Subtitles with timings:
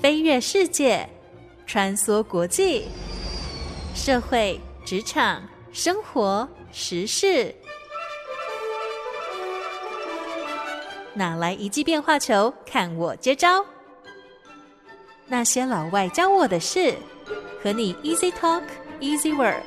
[0.00, 1.06] 飞跃世界，
[1.66, 2.84] 穿梭国际，
[3.94, 7.54] 社会、职场、生活、时事，
[11.12, 12.50] 哪来一记变化球？
[12.64, 13.62] 看我接招！
[15.26, 16.94] 那些老外教我的事，
[17.62, 18.62] 和你 Easy Talk
[19.00, 19.60] Easy Work。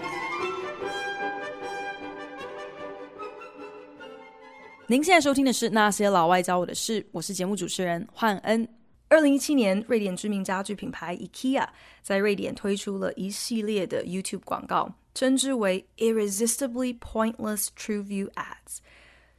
[4.88, 8.68] 您现在收听的是《那些老外教我的事》，我是节目主持人焕恩。
[9.10, 11.68] 二零一七年，瑞典知名家具品牌 IKEA
[12.02, 18.80] 在瑞典推出了一系列的 YouTube 广告，称之为 Irresistibly Pointless True View Ads。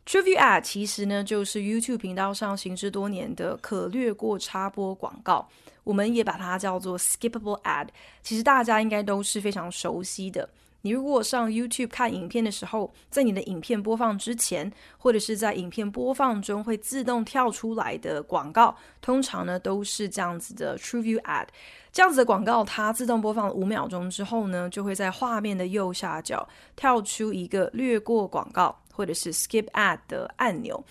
[0.06, 5.48] True View Ad 其实呢，就是 YouTube 频道上行之多年的可略过插播广告，
[5.82, 7.88] 我们也把它叫做 Skippable Ad。
[8.22, 10.48] 其实大家应该都是非常熟悉的。
[10.84, 21.46] 你如果上 YouTube 看影片的时候，在你的影片播放之前，或者是在影片播放中会自动跳出来的广告，通常呢都是这样子的 TrueView Ad。
[21.90, 30.84] 这样子的广告，它自动播放五秒钟之后呢，就会在画面的右下角跳出一个略过广告或者是 Skip Ad 的按钮。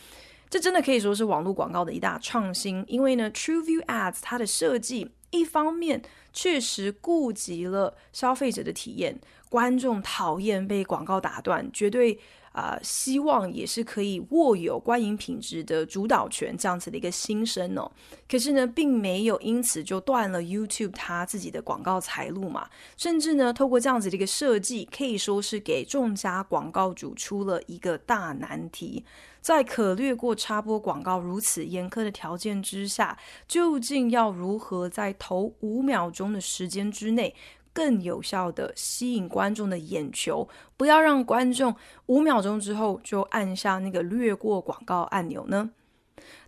[0.50, 6.02] 这真的可以说是网络广告的一大创新，因为呢 TrueView Ads 它的设计一方面
[6.34, 9.18] 确实顾及了消费者的体验。
[9.50, 12.20] 观众讨厌被广告打断，绝对
[12.54, 17.92] 啊、希望也是可以握有观影品质的主导权，这样子的一个心声哦。
[18.30, 22.70] 可是呢，并没有因此就断了 YouTube 它自己的广告财路嘛。
[22.96, 29.04] 甚至呢，透过这样子的一个设计，可以说是给众家广告主出了一个大难题。
[29.44, 37.36] 在可略过插播广告如此严苛的条件之下，究竟要如何在头五秒钟的时间之内，
[37.74, 45.72] 更有效地吸引观众的眼球，不要让观众五秒钟之后就按下那个略过广告按钮呢？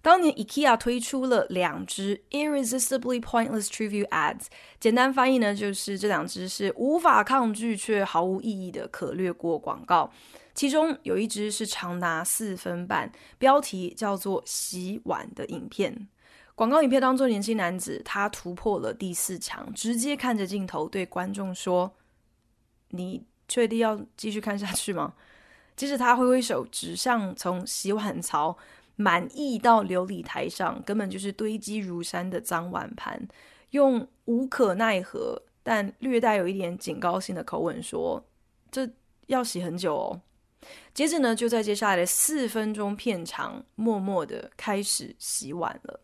[0.02, 4.46] 当年 IKEA 推出了两支 Irresistibly Pointless TrueView Ads，
[4.80, 10.10] 简单翻译呢就是这两支是无法抗拒却毫无意义的可略过广告。
[10.56, 16.08] 其中有一支是长达四分半，标题叫做“洗碗”的影片。
[16.56, 21.94] 广告影片当中，年轻男子他突破了第四墙，直接看着镜头对观众说
[22.92, 25.14] ：“你确定要继续看下去吗？”
[25.76, 28.58] 接着他挥挥手指向从洗碗槽
[28.96, 33.28] 满溢到琉璃台上，根本就是堆积如山的脏碗盘，
[33.72, 38.24] 用无可奈何但略带有一点警告性的口吻说
[38.72, 38.90] ：“这
[39.28, 40.22] 要洗很久哦。”
[40.94, 46.00] 接着呢，就在接下来的四分钟片长，默默的开始洗碗了。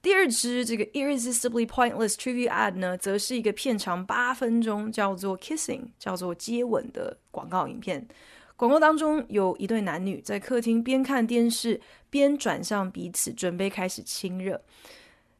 [0.00, 8.06] 第二支这个 Irresistibly Pointless trivia Ad 呢，则是一个片长八分钟，叫做 Kissing，叫做接吻的广告影片。
[8.54, 11.80] 广告当中有一对男女在客厅边看电视
[12.10, 14.62] 边转向彼此，准备开始亲热。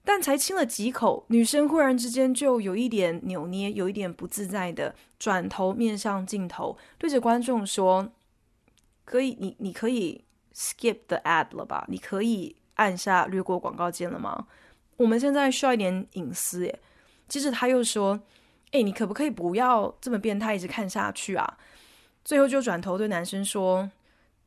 [0.05, 8.10] 但才亲了几口，女生忽然之间就有一点扭捏，有一点不自在的转头面向镜头，对着观众说
[9.09, 10.25] ：“可以，你你可以
[10.55, 11.85] skip the ad 了吧？
[11.89, 14.47] 你可以。”按下略过广告键了吗？
[14.99, 16.79] 我们现在需要一点隐私耶。
[17.27, 18.21] 接着他又说
[18.71, 21.59] ：“哎，你可不可以不要这么变态，一直看下去啊？”
[22.25, 23.91] 最后就转头对男生说：“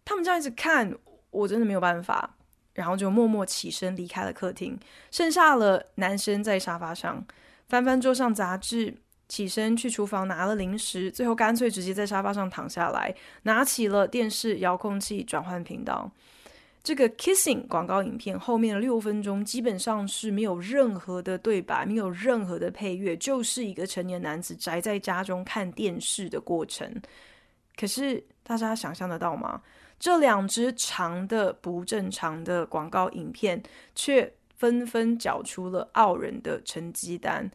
[0.06, 0.96] 他们这样一直看，
[1.32, 2.38] 我真的没有办法。”
[2.74, 4.80] 然后就默默起身离开了客厅，
[5.12, 7.26] 剩下了男生在沙发上
[7.68, 8.96] 翻翻桌上杂志，
[9.32, 16.12] 起身去厨房拿了零食，最后干脆直接在沙发上躺下来，拿起了电视遥控器转换频道。
[16.84, 26.94] 这个 kissing 广告影片后面的六分钟基本上是没有任何的对白，没有任何的配乐，就是一个成年男子宅在家中看电视的过程。
[27.80, 29.62] 可是大家想象得到吗？
[29.98, 33.64] 这两支长的不正常的广告影片
[33.96, 37.50] 却纷纷缴出了傲人的成绩单，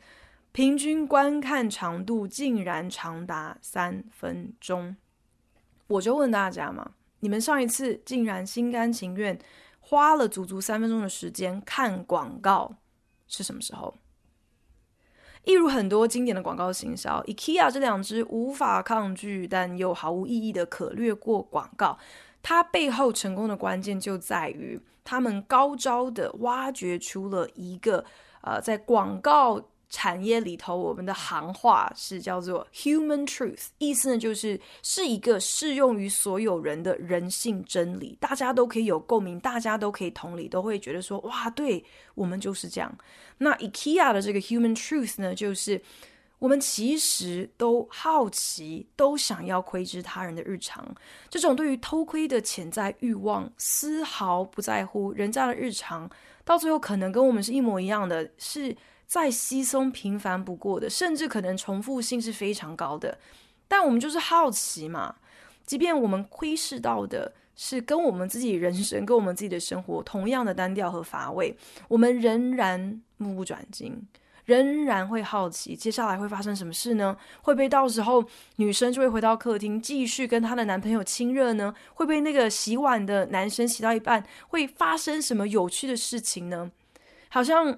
[0.56, 4.96] 平均观看长度竟然长达三分钟。
[5.86, 6.92] 我就问大家嘛。
[7.20, 9.38] 你们上一次竟然心甘情愿
[9.80, 12.76] 花了足足三分钟的时间看广告
[13.28, 13.96] 是什么时候？
[15.44, 21.98] 一如很多经典的广告行销，IKEA 这两支无法抗拒但又毫无意义的可略过广告，
[22.42, 28.06] 它背后成功的关键就在于他们高招的挖掘出了一个
[28.40, 29.62] 呃，在广告。
[29.88, 41.84] 产业里头，我们的行话是叫做 human truth，意思呢就是是一个适用于所有人的人性真理，大家都可以有共鸣，大家都可以同理，都会觉得说哇，对，
[42.16, 42.92] 我们就是这样。
[43.38, 45.80] 那 IKEA 的这个 human truth 呢，就是
[46.40, 50.84] 我们其实都好奇，都想要窥知他人的日常，
[51.30, 56.10] 这种对于偷窥的潜在欲望，丝毫不在乎人家的日常，
[56.44, 58.76] 到最后可能跟我们是一模一样的，是。
[59.06, 63.18] 再稀松平凡不过的，甚至可能重复性是非常高的。
[63.68, 65.16] 但我们就是好奇嘛，
[65.64, 71.56] 即便我们窥视到的是跟我们自己人生、跟我们自己的生活同样的单调和乏味，
[71.88, 74.06] 我们仍然目不转睛，
[74.44, 77.16] 仍然会好奇接下来会发生什么事呢？
[77.42, 78.24] 会不会到时候
[78.56, 81.74] 女生就会回到客厅继续跟她的男朋友亲热呢？
[81.94, 86.70] 会不会那个洗碗的男生洗到一半会发生什么有趣的事情呢？
[87.28, 87.76] 好像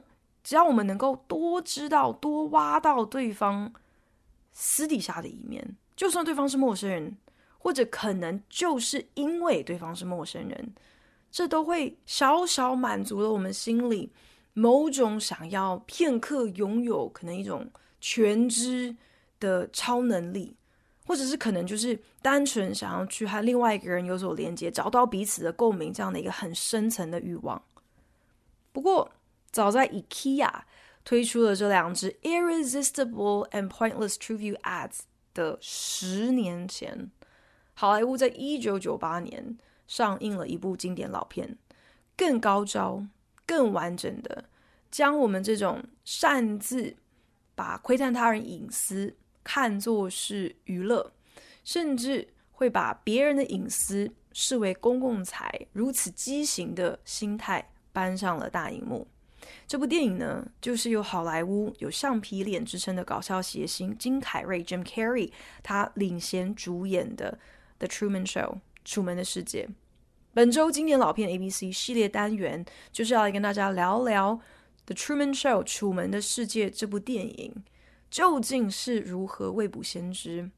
[0.48, 3.70] 只要我们能够多知道、多挖到对方。
[4.50, 7.16] 私底下的一面，就算对方是陌生人，
[7.58, 10.74] 或者可能就是因为对方是陌生人，
[11.30, 14.10] 这都会小小满足了我们心里
[14.54, 18.96] 某种想要片刻拥有可能一种全知
[19.38, 20.56] 的超能力，
[21.06, 27.62] 或者是可能就是单纯想要去和另外一个人有所连接，找到彼此的共鸣，这样的一个很深层的欲望。
[28.72, 29.08] 不过，
[29.50, 30.62] 早在 IKEA。
[31.04, 34.98] 推出了这两支 Irresistible and Pointless True View Ads
[35.32, 37.10] 的十年前，
[37.72, 39.56] 好莱坞在一九九八年
[39.86, 41.56] 上映了一部经典老片，
[42.14, 43.06] 更高招、
[43.46, 44.44] 更完整的
[44.90, 46.94] 将我们这种擅自
[47.54, 51.10] 把窥探他人隐私看作是娱乐，
[51.64, 59.08] 甚至会把别人的隐私视为公共财，如此畸形的心态搬上了大荧幕。
[59.66, 65.30] 这部电影呢，就是由好莱坞有橡皮脸之称的搞笑谐星金凯瑞 （Jim Carrey）
[65.62, 67.38] 他领衔主演的
[67.86, 68.50] 《The Truman Show》
[68.84, 69.66] 《楚门的世界》。
[70.34, 74.34] 本周经典老片 ABC 系列单元就是要来跟大家聊聊
[74.86, 77.54] 《The Truman Show》《楚门的世界》这部电影
[78.10, 80.50] 究竟是如何未卜先知。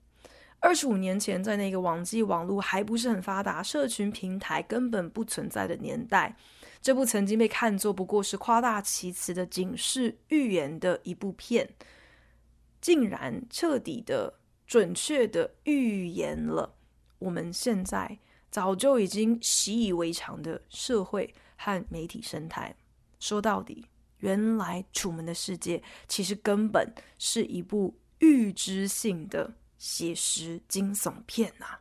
[0.62, 6.36] 二十五年前，在那个网际网络还不是很发达、社群平台根本不存在的年代。
[6.80, 11.68] 这部曾经被看作不过是夸大其词的警示预言的一部片，
[12.80, 16.74] 竟然彻底的、准确的预言了
[17.18, 18.18] 我们现在
[18.50, 22.74] 早就已经习以为常的社会和媒体生态。
[23.18, 23.84] 说到底，
[24.20, 25.76] 原来《楚门的世界》
[26.08, 31.80] 其实根本是一部预知性的写实惊悚片呐、啊。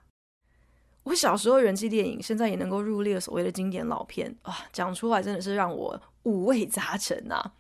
[1.10, 7.54] 我小时候人气电影，现在也能够入列所谓的经典老片啊，讲出来真的是让我五味杂陈啊。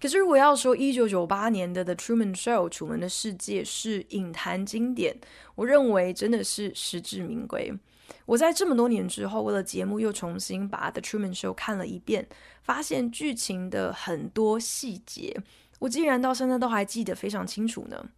[0.00, 5.16] 可是如果要说一九九八年的《The Truman Show》楚门的世界是影坛经典，
[5.54, 7.72] 我认为真的是实至名归。
[8.26, 12.26] 我在这么多年之后，为了节目又重新把《The Truman Show》看了一遍，
[12.64, 15.40] 发现剧情的很多细节，
[15.78, 18.04] 我竟然到现在都还记得非常清楚呢。《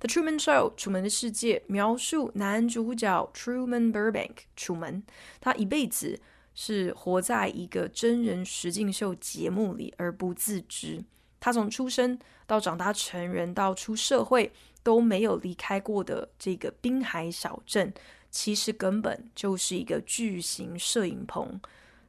[0.00, 5.02] The Truman Show》楚门的世界描述男主角 Truman Burbank 楚门，
[5.42, 6.18] 他一辈子
[6.54, 11.04] 是活在一个真人实境秀节目里而不自知。
[11.38, 14.50] 他从出生到长大成人到出社会
[14.82, 17.92] 都没有离开过的这个滨海小镇，
[18.30, 21.60] 其实根本就是一个巨型摄影棚。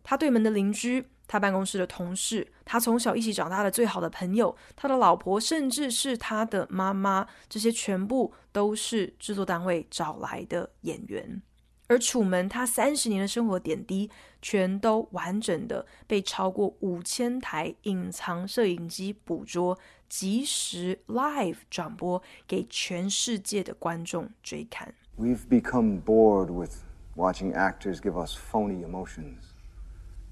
[0.01, 1.07] 他对门的邻居。
[1.31, 11.41] 他办公室的同事，他从小一起长大的最好的朋友，他的老婆，甚至是他的妈妈，这些全部都是制作单位找来的演员。
[11.87, 14.11] 而楚门他三十年的生活点滴，
[14.41, 19.79] 全都完整的被超过五千台隐藏摄影机捕捉，
[20.09, 24.93] 即时 live 转播给全世界的观众追看。
[25.17, 26.83] We've become bored with
[27.15, 29.50] watching actors give us phony emotions.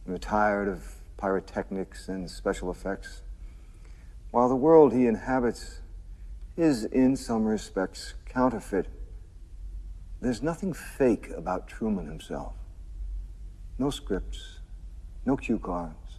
[0.09, 3.21] We're tired of pyrotechnics and special effects.
[4.31, 5.81] While the world he inhabits
[6.57, 8.87] is, in some respects, counterfeit,
[10.19, 12.55] there's nothing fake about Truman himself.
[13.77, 14.61] No scripts,
[15.27, 16.17] no cue cards.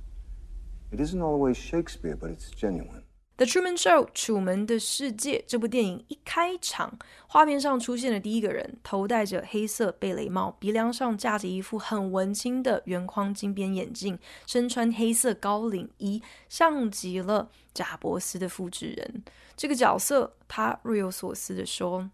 [0.92, 3.02] It isn't always Shakespeare, but it's genuine.
[3.40, 16.20] The Truman Show，楚门的世界这部电影一开场，画面上出现的第一个人，头戴着黑色贝雷帽，鼻梁上架着一副很文青的圆框金边眼镜，身穿黑色高领衣，
[16.50, 19.24] 像极了贾伯斯的复制人。
[19.56, 22.10] 这个角色，他若有所思地说。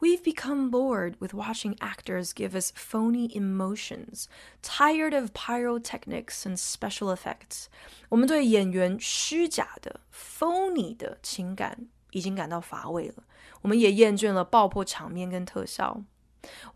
[0.00, 4.28] We've become bored with watching actors give us phony emotions,
[4.62, 7.66] tired of pyrotechnics and special effects.
[8.08, 13.24] 我们对演员虚假的 phony 的情感已经感到乏味了。
[13.60, 16.02] 我们也厌倦了爆破场面跟特效。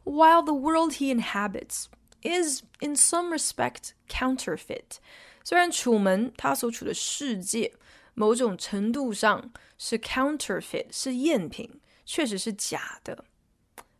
[0.05, 1.87] While the world he inhabits
[2.21, 4.99] is in some respect counterfeit，
[5.43, 7.73] 虽然楚门他所处的世界
[8.13, 11.81] 某种程度上是 counterfeit，是赝品。
[12.09, 13.25] 确实是假的。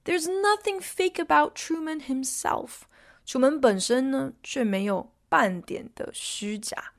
[0.05, 2.83] There's nothing fake about Truman himself。
[3.25, 6.93] 楚门本身呢，却没有半点的虚假。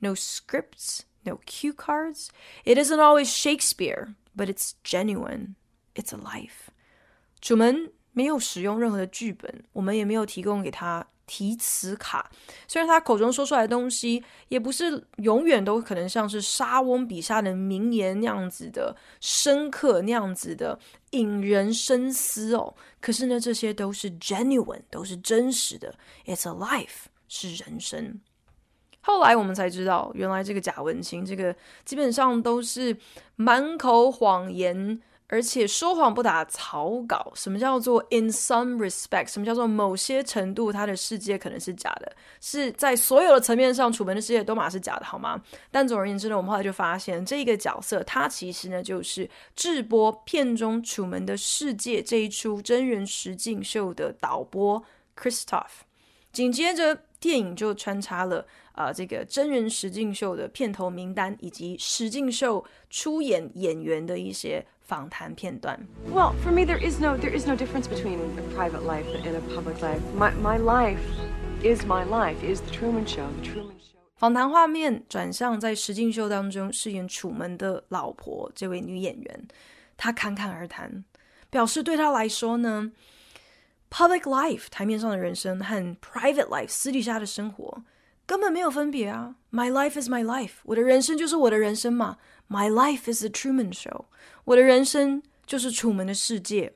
[0.00, 2.28] No scripts, no cue cards.
[2.64, 5.54] It isn't always Shakespeare, but it's genuine.
[5.94, 6.52] It's alive.
[7.40, 12.29] 楚门没有使用任何的剧本，我们也没有提供给他 提词卡。
[12.67, 20.77] 虽然他口中说出来的东西，也不是永远都可能像是莎翁笔下的名言那样子的深刻，那样子的
[21.11, 22.75] 引人深思哦。
[22.99, 25.95] 可是呢，这些都是 genuine，都是真实的。
[26.25, 28.19] It's a life，是人生。
[29.01, 32.97] 后来我们才知道，原来这个贾文清，这个基本上都是
[33.35, 37.31] 满口谎言，而且说谎不打草稿。
[37.35, 39.27] 什么叫做 in some respect？
[39.27, 42.15] 什么叫做某些程度，他的世界可能是假的？
[42.39, 45.41] 是在所有的层面上，楚门的世界都嘛是假的，好吗？
[45.71, 54.83] 但总而言之呢，我们后来就发现，这个角色他其实呢，就是制播片中《楚门的世界》这一出真人实境秀的导播
[55.17, 55.85] Christoph。
[56.31, 58.45] 紧接着，电影就穿插了。
[58.73, 65.79] 啊、这个真人实境秀的片头名单，以及实境秀出演演员的一些访谈片段。
[66.11, 69.41] Well, for me, there is no there is no difference between a private life and a
[69.55, 69.99] public life.
[70.15, 70.99] My my life
[71.61, 72.37] is my life.
[72.43, 73.27] Is the Truman Show.
[73.41, 73.95] The Truman Show.
[74.17, 79.47] 访谈画面转向在实境秀当中饰演楚门的老婆这位女演员，
[79.97, 81.03] 她侃侃而谈，
[81.49, 82.91] 表示对她来说呢
[83.89, 87.83] ，public life 台面上的人生和 private life 私底下的生活。
[88.27, 92.17] 根本没有分别啊！My life is my life，我的人生就是我的人生嘛。
[92.49, 94.05] My life is the Truman Show，
[94.45, 96.73] 我的人生就是楚门的世界。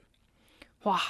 [0.84, 1.02] 哇，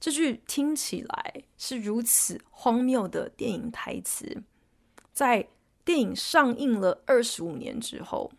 [0.00, 4.42] 这句听起来是如此荒谬的电影台词，
[5.12, 5.46] 在
[5.84, 8.32] 电影上映了二十五年之后，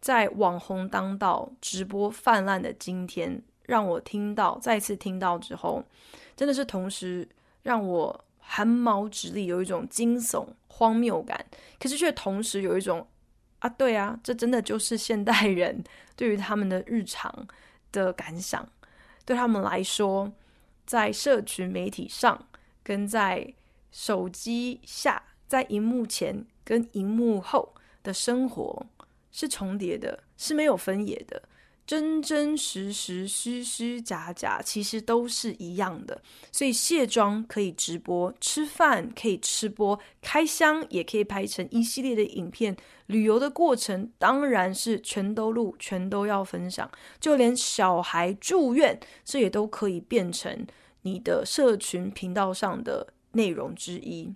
[0.00, 5.82] 在网红当道、直播泛滥的今天，让我听到，再次听到之后，
[6.36, 7.26] 真的是同时
[7.62, 8.24] 让我。
[8.52, 11.46] 汗毛直立，有一种惊悚荒谬感，
[11.78, 13.06] 可是却同时有一种
[13.60, 15.84] 啊，对啊，这真的就是现代人
[16.16, 17.46] 对于他们的日常
[17.92, 18.68] 的感想。
[19.24, 20.32] 对他们来说，
[20.84, 22.48] 在社群媒体上，
[22.82, 23.54] 跟在
[23.92, 28.84] 手机下，在荧幕前跟荧幕后的生活
[29.30, 31.40] 是重叠的，是没有分野的。
[31.90, 36.22] 真真实实、虚虚假假，其实都是一样的。
[36.52, 42.76] 所以卸妆可以直播，吃饭可以吃播，开箱也可以拍成一系列的影片。
[43.06, 46.88] 旅游的过程当然是全都录，全都要分享。
[47.18, 50.64] 就连小孩住院，这也都可以变成
[51.02, 54.32] 你的社群频道上的内容之一。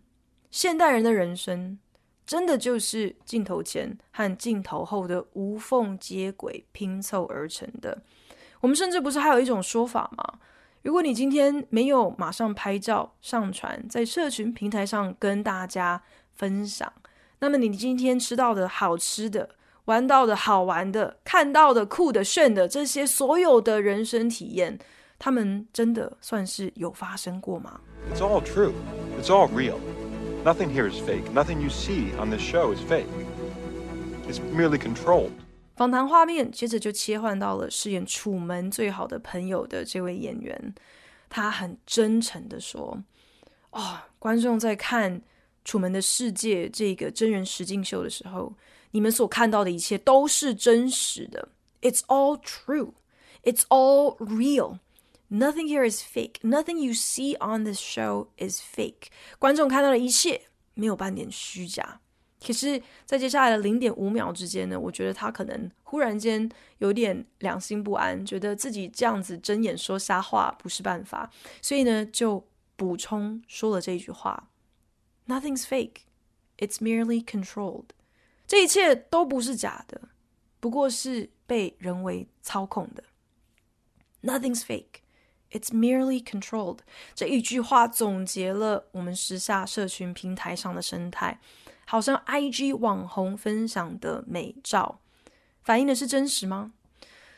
[0.51, 1.79] 现代人的人生。
[2.27, 8.03] 真的就是镜头前和镜头后的无缝接轨拼凑而成的。
[8.61, 10.39] 我们甚至不是还有一种说法吗？
[10.83, 16.03] 如果你今天没有马上拍照上传在社群平台上跟大家
[16.35, 16.93] 分享，
[17.41, 19.51] 那么你今天吃到的好吃的、
[19.87, 24.79] 玩到的好玩的、看到的酷的炫的这些所有的人生体验，
[25.19, 27.81] 他们真的算是有发生过吗
[28.15, 28.73] ？It's all true.
[29.21, 29.77] It's all real.
[30.44, 31.32] Nothing here is fake.
[31.34, 33.08] Nothing you see on this show is fake.
[34.28, 35.32] It's merely controlled.
[35.76, 40.76] 访谈画面接着就切换到了饰演楚门最好的朋友的这位演员，
[41.30, 45.20] 他很真诚地说：“哦，观众在看《
[45.64, 48.54] 楚门的世界》这个真人实境秀的时候，
[48.92, 51.50] 你们所看到的一切都是真实的。
[51.82, 52.94] It's all true.
[53.44, 54.80] It's all real.””
[55.34, 56.40] Nothing here is fake.
[56.42, 59.10] Nothing you see on this show is fake.
[59.38, 60.42] 观众看到的一切
[60.74, 62.02] 没有半点虚假。
[62.42, 71.30] 可是，在接下来的零点五秒之间呢，我觉得他可能忽然间有点良心不安，觉得自己这样子睁眼说瞎话不是办法，
[71.62, 72.48] 所以呢，就
[72.78, 74.50] 补充说了这句话：
[75.28, 76.04] Nothing's fake.
[76.58, 77.88] It's merely controlled.
[78.48, 80.10] 这一切都不是假的，
[80.60, 83.04] 不过是被人为操控的。
[84.24, 85.02] Nothing's fake.
[85.55, 86.81] It's merely controlled。
[87.15, 91.39] 这一句话总结了我们时下社群平台上的生态，
[91.87, 94.99] 好像 IG 网红分享的美照，
[95.63, 96.73] 反映的是真实吗？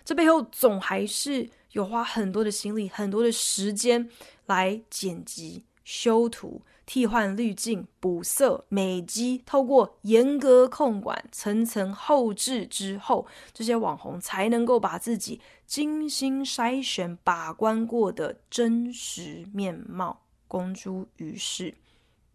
[0.03, 4.09] 这背后总还是有花很多的心力、很多的时间
[4.47, 6.63] 来剪辑、修图。
[6.87, 21.75] 替换滤镜、补色、美肌，透过严格控管、层层后置之后，这些网红才能够把自己精心筛选、把关过的真实面貌公诸于世。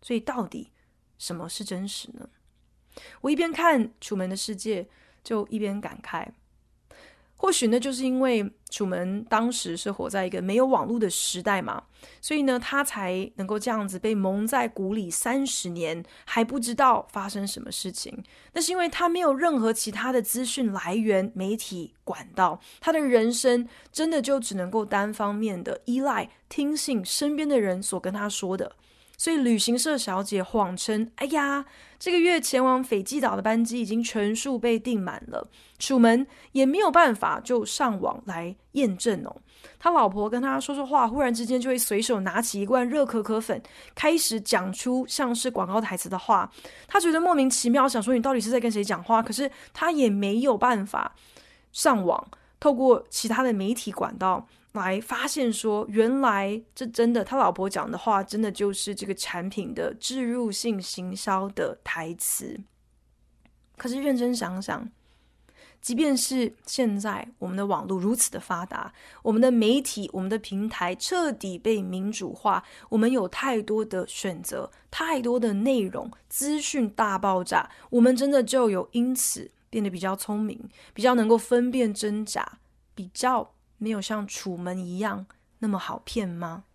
[0.01, 0.71] 所以，到底
[1.17, 2.29] 什么是真实呢？
[3.21, 4.83] 我一边看《楚门的世界》，
[5.23, 6.27] 就一边感慨：
[7.41, 11.81] 或许呢，就是因为楚门当时是活在一个没有网络的时代嘛，
[12.21, 18.23] 所以呢，他才能够这样子被蒙在鼓里三十年，还不知道发生什么事情。
[18.53, 28.75] 那是因为他没有任何其他的资讯来源、媒体管道，他的人生真的就只能够单方面的依赖、听信身边的人所跟他说的。
[29.21, 31.63] 所以旅行社小姐谎称：“哎呀，
[31.99, 35.47] 这个月前往斐济岛的班机已经全数被订满了。”
[35.77, 39.35] 楚门也没有办法就上网来验证哦。
[39.77, 43.61] 他老婆跟他说说话，忽然之间就会随手拿起一罐热可可粉，
[43.93, 46.51] 开始讲出像是广告台词的话。
[46.87, 49.21] 他觉得莫名其妙，想说你到底是在跟谁讲话？
[49.21, 51.13] 可是他也没有办法
[51.71, 52.27] 上网，
[52.59, 54.47] 透过其他的媒体管道。
[54.73, 62.57] 来发现说，原来这真的，他老婆讲的话，真的就是这个产品的置入性行销的台词。
[63.75, 64.89] 可是认真想想，
[65.81, 80.57] 即便是现在我们的网络如此的发达，我们的媒体、我们的平台彻底被民主化，我们有太多的选择，太多的内容，资讯大爆炸，我们真的就有因此变得比较聪明，
[80.93, 82.59] 比较能够分辨真假，
[82.95, 83.51] 比较。
[83.83, 85.25] 没有像楚门一样
[85.57, 86.65] 那么好骗吗？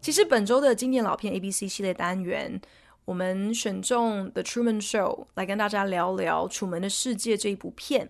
[0.00, 2.60] 其实本周的经典老片 ABC 系列单元，
[3.04, 8.08] 我们选中《The Truman Show》来跟大家聊聊《楚门的世界》这一部片。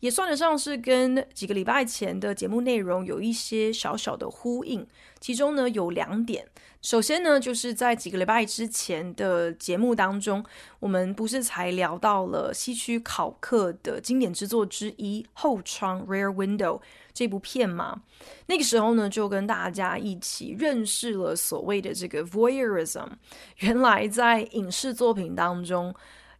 [0.00, 4.86] 也算得上是跟几个礼拜前的节目内容有一些小小的呼应，
[5.20, 6.46] 其中呢有两点。
[6.80, 10.44] 首先呢，就是在几个礼拜之前的节目当中，
[10.78, 16.80] 我们不是才聊到了西区考克的经典之作之一《后窗》（Rear Window）
[17.12, 18.02] 这部片吗？
[18.46, 23.08] 那个时候呢，就跟大家一起认识了所谓的这个 voyeurism。
[23.56, 25.92] 原来在影视作品当中，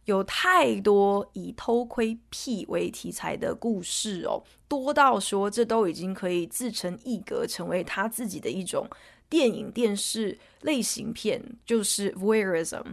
[0.09, 8.89] 有太多以偷窥癖为题材的故事哦，多到说这都已经可以自成一格，成为他自己的一种
[9.29, 12.83] 电影电视类型片，就是 voyeurism。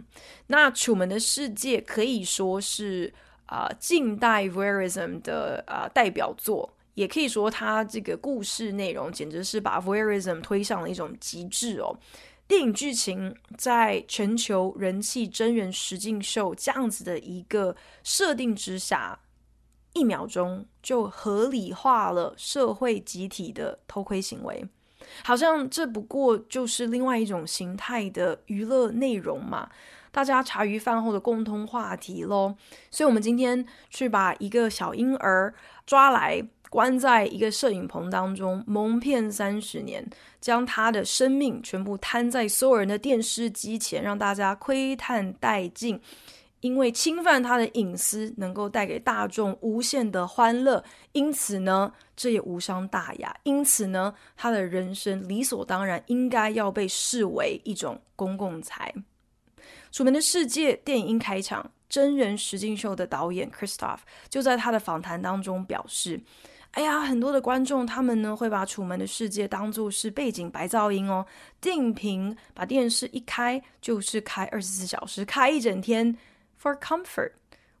[0.45, 3.11] 那《楚门的世界》可以说是
[3.47, 11.97] 啊、近代 voyeurism 的啊、代表作，也可以说它这个故事内容简直是把 voyeurism 推上了一种极致哦。
[12.47, 19.19] 电影剧情在全球人气真人实境秀这样子的一个设定之下，
[19.91, 24.65] 一秒钟就合理化了社会集体的偷窥行为，
[25.25, 29.69] 好像这不过就是另外一种形态的娱乐内容嘛，
[30.11, 32.55] 大家茶余饭后的共通话题喽。
[32.89, 35.53] 所以，我们今天去把一个小婴儿
[35.85, 36.47] 抓来。
[36.69, 40.07] 关在一个摄影棚当中蒙骗三十年，
[40.41, 45.99] 将他的生命全部摊在所有人的电视机前，让大家窥探殆尽。
[46.61, 53.33] 因为侵犯他的隐私能够带给大众无限的欢乐，因此呢，这也无伤大雅。
[53.43, 58.91] 因此呢，他的人生理所当然应该要被视为一种公共财。
[59.91, 66.19] 《楚门的世界》电影开场，真人实境秀的导演 Christoph 就在他的访谈当中表示。
[66.71, 71.25] 哎呀，很多的观众他们呢会把《楚门的世界》当作是背景白噪音哦，
[71.59, 76.15] 定频把电视一开就是开二十四小时，开一整天
[76.61, 77.31] ，for comfort，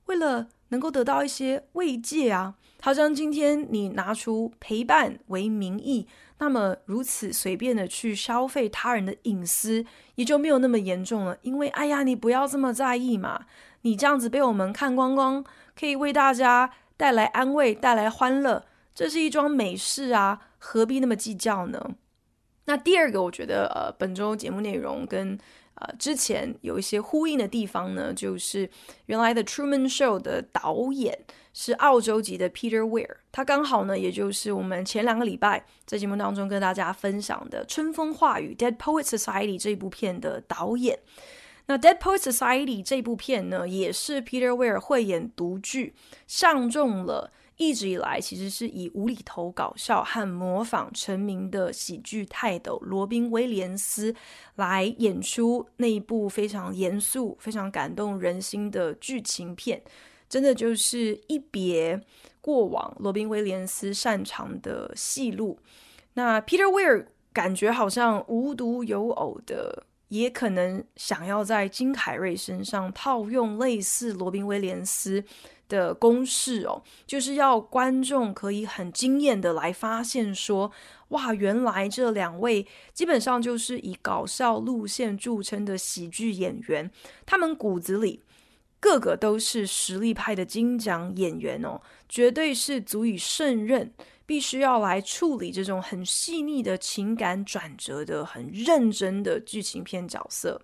[0.05, 2.55] 为了能够得到一些慰藉啊。
[2.81, 6.07] 好像今天你拿出陪伴为名义，
[6.39, 11.37] 那么如此随便的去消费他人的隐私，也就没有那么严重了。
[11.41, 13.45] 因为哎呀，你不要这么在意嘛，
[13.81, 15.43] 你这样子被我们看光光，
[15.77, 18.63] 可以为大家带来安慰，带来欢乐。
[18.97, 21.91] 这是一桩美事啊，何必那么计较呢？
[22.65, 25.37] 那第二个，我觉得呃，本周节目内容跟
[25.75, 28.67] 呃之前有一些呼应的地方呢，就是
[29.05, 31.15] 原来的《Truman Show》的导演
[31.53, 40.97] 是澳洲籍的 Peter Weir，他刚好呢，也就是我们前两个礼拜在节目当中跟大家分享的《春风化雨》（Dead Poet Society） 这部片的导演。
[41.67, 45.93] 那《Dead Poet Society》这部片呢，也是 Peter Weir 慧眼独具，
[46.25, 47.31] 上中了。
[47.57, 54.15] 一直以来，其实是以无厘头搞笑和模仿成名的喜剧泰斗罗宾威廉斯
[54.55, 59.81] 来演出那一部非常严肃、非常感动人心的剧情片，
[60.29, 61.99] 真的就是一别
[62.41, 65.57] 过往罗宾威廉斯擅长的戏路。
[66.13, 75.23] 那 Peter Weir 感觉好像无独有偶的也可能想要在金凯瑞身上套用类似罗宾威廉斯
[75.67, 80.71] 的公式哦，就是要观众可以很惊艳的来发现说，
[81.09, 86.89] 哇，原来这两位基本上就是以搞笑路线著称的喜剧演员，
[87.25, 88.21] 他们骨子里
[88.79, 93.93] 个个都是实力派的金奖演员哦，绝对是足以胜任。
[94.27, 100.61] 必须要来处理这种很细腻的情感转折的、很认真的剧情片角色。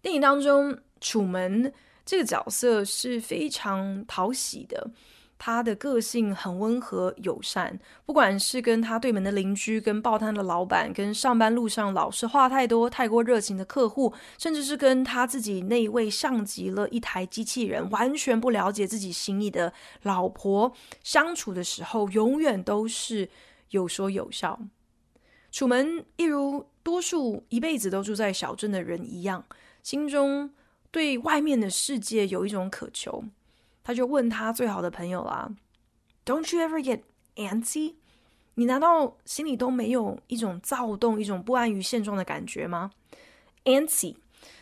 [0.00, 1.74] 电影当中，楚门
[2.08, 4.90] 这个角色是非常讨喜的。
[5.36, 19.70] 他的个性很温和友善，不管是跟他对门的邻居、跟报摊的老板、跟上班路上老是话太多、太过热情的客户，甚至是跟他自己那位像极了一台机器人、完全不了解自己心意的
[20.04, 20.72] 老婆
[21.04, 23.28] 相处的时候，永远都是
[23.68, 24.58] 有说有笑。
[25.52, 29.44] 楚门一如多数一辈子都住在小镇的人一样，
[29.82, 30.50] 心中
[30.90, 33.24] 对外面的世界有一种渴求。
[33.84, 35.50] 他就问他最好的朋友啦
[36.24, 37.00] ：“Don't you ever get
[37.36, 37.94] antsy？
[38.54, 42.90] 你难道心里都没有一种躁动、一种不安于现状的感觉吗
[43.64, 44.16] ？”Antsy，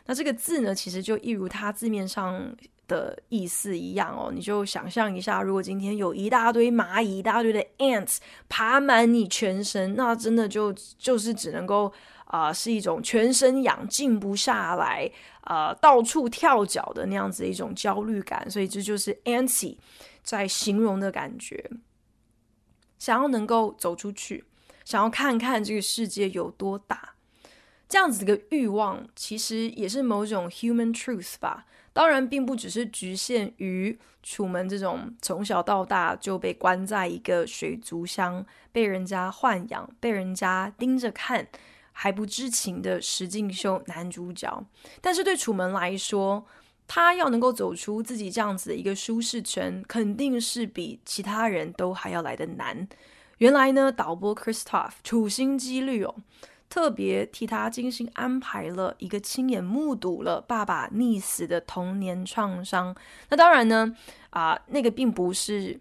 [0.05, 2.55] 那这个字呢，其实就一如它字面上
[2.87, 4.31] 的意思一样哦。
[4.33, 11.93] 你就想象一下，如果今天有一大堆蚂蚁、一大堆的 ants 爬满你全身，那真的就就是只能够。
[12.27, 15.11] 啊、是一种全身痒、静不下来、
[15.43, 19.77] 呃，到处跳脚的那样子一种焦虑感，所以这就是 antsy
[20.23, 21.71] 在形容的感觉。
[22.99, 24.45] 想要能够走出去，
[24.85, 27.15] 想要看看这个世界有多大，
[27.89, 31.67] 这样子的欲望，其实也是某种 human truth 吧。
[31.93, 41.47] 当然，并不只是局限于楚门这种从小到大就被关在一个水族箱，被人家豢养，被人家盯着看。
[41.99, 44.63] 还不知情的实境秀男主角，
[45.01, 46.45] 但是对楚门来说，
[46.87, 52.87] 他要能够走出自己这样子的一个舒适圈，肯定是比其他人都还要来得难。
[53.39, 56.15] 原来呢，导播 Christoph 处心积虑哦，
[56.69, 62.95] 特别替他精心安排了一个亲眼目睹了爸爸溺死的童年创伤。
[63.31, 63.97] 那当然呢，
[64.29, 65.81] 啊、那个并不是。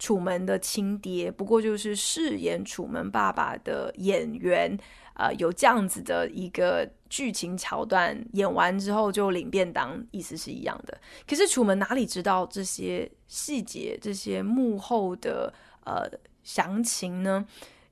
[0.00, 4.78] 楚门的亲爹，不过就是饰演楚门爸爸的演员，
[5.18, 10.96] 呃，有这样子的一个剧情桥段，演完之后就领便当，意思是一样的。
[11.26, 15.52] 可是楚门哪里知道这些细节，这些幕后的
[15.84, 16.08] 呃
[16.44, 17.44] 详情呢？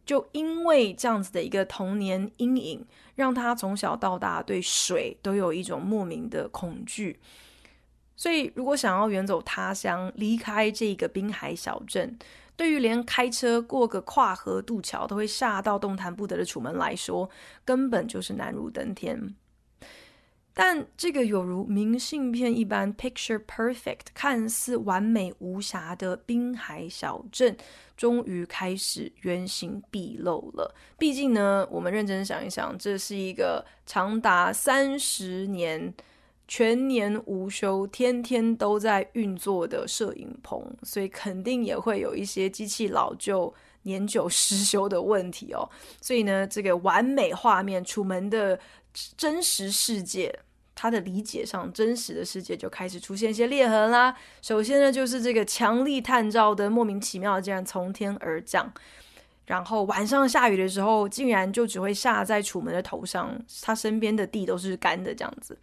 [0.05, 2.87] 就因为这样子的一个童年阴影，
[3.17, 7.19] 让他从小到大对水都有一种莫名的恐惧。
[8.15, 12.17] 所以，如果想要远走他乡，离开这个滨海小镇，
[12.57, 17.29] 对于连开车过个跨河渡桥都会吓到动弹不得的楚门来说，
[17.65, 19.35] 根本就是难如登天。
[20.55, 27.55] 但这个有如明信片一般 picture perfect、看似完美无瑕的滨海小镇，
[27.95, 30.75] 终于开始原形毕露了。
[30.97, 35.93] 毕竟呢，我们认真想一想，这是一个长达三十年。
[36.49, 45.69] 全年无休，天天都在运作的摄影棚，所以肯定也会有一些机器老旧、年久失修的问题哦。
[46.01, 48.59] 所以呢，这个完美画面，楚门的
[49.17, 50.39] 真实世界，
[50.75, 54.17] 他的理解上真实的世界就开始出现一些裂痕啦。
[54.41, 58.73] 首先呢，就是这个强力探照灯莫名其妙竟然从天而降，
[59.47, 65.59] 然后晚上下雨的时候，竟然就只会下在楚门的头上，他身边的地都是干的这样子。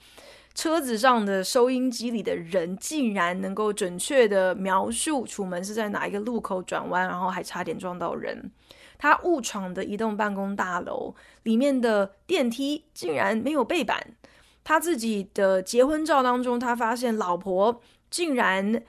[0.56, 8.52] 车子上的收音机里的人竟然能够准确地描述楚门是在哪一个路口转弯，然后还差点撞到人。
[9.00, 14.16] 他误闯的一栋办公大楼里面的电梯竟然没有背板。
[14.64, 18.82] 他自己的结婚照当中，他发现老婆竟然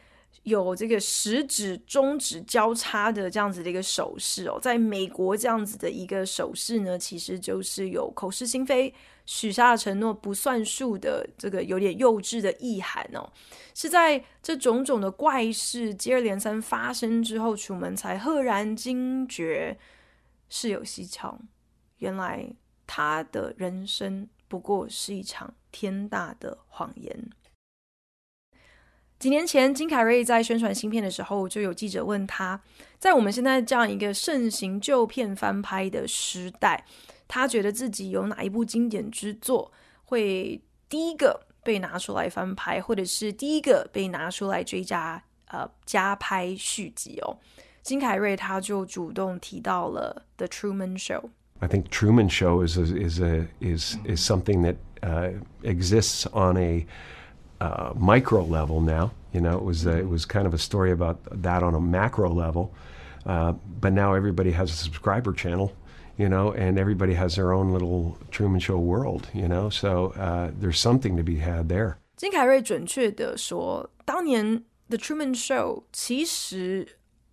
[0.45, 4.59] 有这个食指、中指交叉的这样子的一个手势哦。
[4.63, 8.95] 在美国，这样子的一个手势呢，其实就是有口是心非。
[9.27, 13.33] 许下的承诺不算数的这个有点幼稚的意涵哦，
[13.75, 19.79] 是在这种种的怪事接二连三发生之后，楚门才赫然惊觉
[20.51, 21.39] 事有蹊跷，
[21.99, 22.53] 原来
[22.87, 27.31] 他的人生不过是一场天大的谎言。
[29.19, 32.61] 几年前，金凯瑞在宣传新片的时候，就有记者问他，
[32.99, 36.85] 在我们现在这样一个盛行旧片翻拍的时代。
[37.34, 39.72] 他觉得自己有哪一部经典之作
[40.06, 47.38] 会第一个被拿出来翻拍，或者是第一个被拿出来追加呃加拍续集哦。
[47.82, 51.22] 金凯瑞他就主动提到了《The Truman Show》。
[51.62, 55.32] I think Truman Show is a, is a, is is something that uh,
[55.64, 56.86] exists on a
[57.60, 59.12] uh, micro level now.
[59.34, 61.80] You know, it was a, it was kind of a story about that on a
[61.80, 62.72] macro level,
[63.26, 65.72] uh, but now everybody has a subscriber channel.
[66.17, 69.23] You know, and everybody has their own little Truman Show world.
[69.33, 70.13] You know, so
[70.61, 71.97] there's something to be had there.
[72.17, 76.87] 金凯瑞准确的说，当年 The Truman Show 其实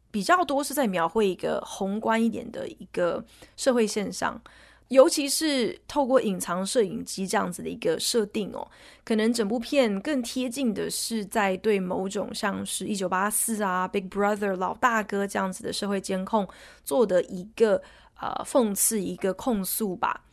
[0.10, 3.24] 比较多是在描绘一个宏观一点的一个
[3.56, 4.42] 社会现象。
[4.88, 8.68] 尤其是透过隐藏摄影机这样子的一个设定哦，
[9.06, 16.46] 可能整部片更贴近的是在对某种像是一九八四啊、Big Brother 老大哥这样子的社会监控
[16.84, 17.82] 做的一个
[18.22, 20.24] 呃讽刺、一个控诉吧。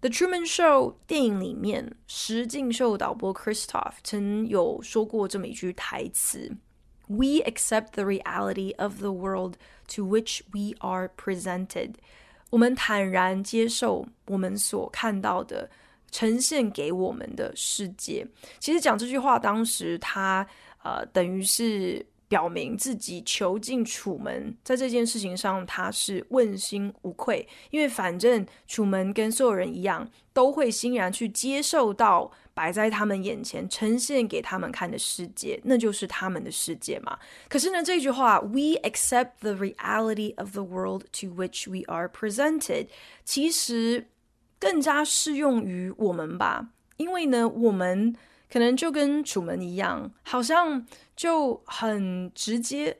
[0.00, 6.56] The Truman Show 电影里面，实境秀导播 Christof 曾有说过这么一句台词
[7.08, 9.54] ：“We accept the reality of the world
[9.88, 11.94] to which we are presented。”
[12.50, 15.68] 我们坦然接受我们所看到的
[16.10, 18.26] 呈现给我们的世界。
[18.58, 20.46] 其实讲这句话，当时他
[20.84, 32.30] 呃，等于是表明自己囚禁楚门，在这件事情上他是问心无愧，因为反正楚门跟所有人一样，都会欣然去接受到。
[32.58, 37.16] 摆在他们眼前，呈现给他们看的世界，那就是他们的世界嘛。
[37.48, 42.88] 可是呢，这句话 “We accept the reality of the world to which we are presented”，
[43.24, 44.08] 其实
[44.58, 46.70] 更加适用于我们吧。
[46.96, 48.16] 因为呢，我们
[48.50, 52.96] 可能就跟楚门一样，好像就很直接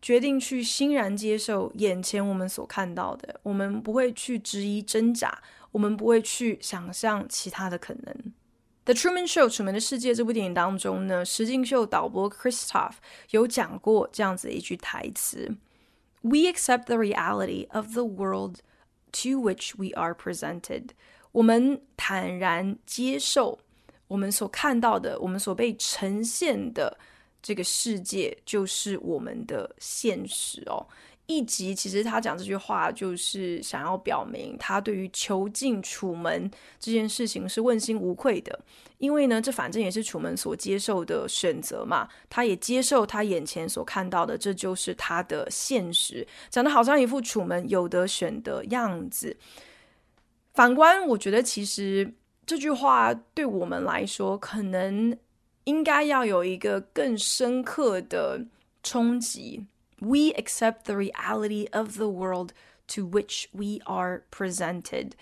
[0.00, 8.14] 决定去欣然接受眼前我们所看到的，我们不会去质疑真假，我们不会去想象其他的可能。
[8.84, 12.92] 《The Truman Show》楚门的世界这部电影当中呢，实境秀导播 Christof
[13.30, 15.56] 有讲过这样子一句台词
[16.22, 18.58] ：“We accept the reality of the world
[19.10, 20.90] to which we are presented。”
[21.32, 23.58] 我们坦然接受
[24.08, 26.96] 我们所看到的，我们所被呈现的
[27.42, 30.86] 这个世界就是我们的现实哦。
[31.28, 38.56] 一集其实他讲这句话，就是想要表明他对于囚禁楚门这件事情是问心无愧的，
[38.98, 49.36] 因为呢，这反正也是楚门所接受的选择嘛，他也接受他眼前所看到的，这就是他的现实，讲的好像一副楚门有得选的样子。
[50.54, 52.08] 反观，我觉得其实
[52.46, 55.18] 这句话对我们来说，可能
[55.64, 58.46] 应该要有一个更深刻的
[58.84, 59.66] 冲击。
[59.98, 62.50] We accept the reality of the world
[62.94, 65.12] to which we are presented。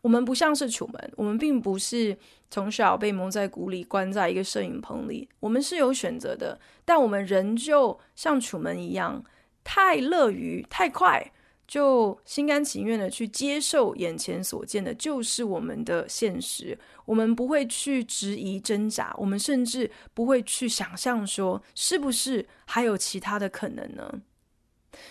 [0.00, 2.16] 我们不像是楚门，我们并不是
[2.50, 5.28] 从小被蒙在鼓里，关在一个摄影棚里。
[5.40, 9.22] 我们是有选择的，但我们仍旧像楚门一样，
[9.62, 11.30] 太乐于太快，
[11.70, 16.76] 就心甘情愿的去接受眼前所见的，就是我们的现实。
[17.04, 24.20] 我们不会去质疑挣扎，我们甚至不会去想象说，是不是还有其他的可能呢？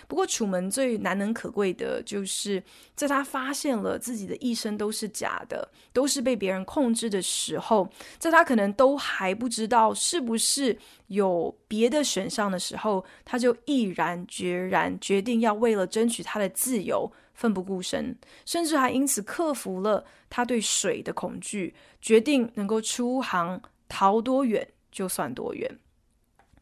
[0.07, 2.63] 不过，楚门最难能可贵的就是，
[2.95, 25.79] 在他发现了自己的一生都是假的，都是被别人控制的时候，在他可能都还不知道是不是有别的选项的时候，他就毅然决然决定要为了争取他的自由，奋不顾身，甚至还因此克服了他对水的恐惧，决定能够出航，逃多远就算多远。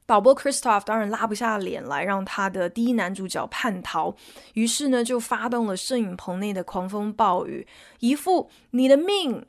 [0.08, 4.16] 导播 Christof 当然拉不下脸来让他的第一男主角叛逃，
[4.54, 7.68] 于是呢就发动了摄影棚内的狂风暴雨，
[8.00, 9.46] 一副你的命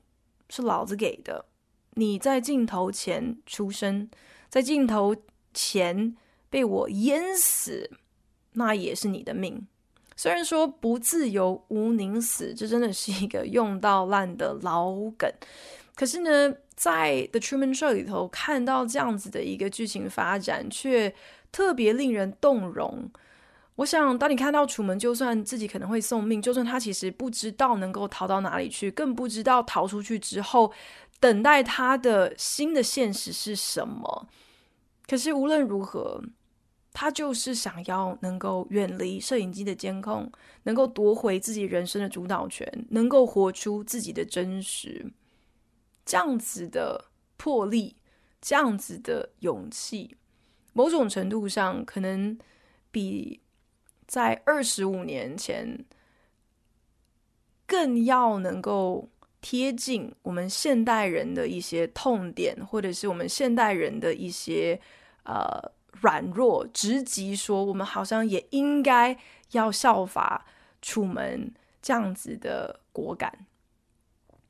[0.51, 1.47] 是老子给的，
[1.95, 4.11] 你在镜头前出生，
[4.49, 5.15] 在镜头
[5.55, 6.17] 前
[6.51, 7.89] 被我淹死，
[8.55, 9.67] 那也是你的命。
[10.17, 15.33] 虽然说不自由无宁死，这真的是一个用到烂的老梗。
[15.95, 21.13] 可是呢，在《The Truman Show》里头看到这样子的一个剧情发展，却
[21.51, 23.11] 特别令人动容。
[23.75, 30.73] 我想，当你看到楚门，就算自己可能会送命，就算他其实不知道能够逃到哪里去，更不知道逃出去之后，
[31.19, 34.29] 等待他的新的现实是什么。
[35.09, 36.23] 可是无论如何，
[36.93, 40.31] 他就是想要能够远离摄影机的监控，
[40.63, 45.11] 能够夺回自己人生的主导权，能够活出自己的真实。
[46.09, 47.05] 这样子的
[47.37, 47.95] 魄力，
[48.41, 50.17] 这样子的勇气，
[50.73, 52.39] 某种程度上可能
[52.91, 53.43] 比
[54.07, 55.85] 在二十五年前
[57.67, 59.07] 更要能够
[59.43, 64.81] 贴近我们现代人的一些痛点，或者是我们现代人的一些
[65.25, 65.61] 呃
[66.01, 69.15] 软弱，直击说我们好像也应该
[69.51, 70.47] 要效法
[70.81, 73.48] 楚门这样子的果敢。